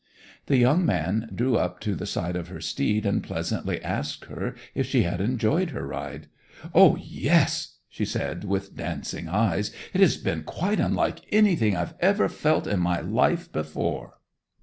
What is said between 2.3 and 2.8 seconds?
of her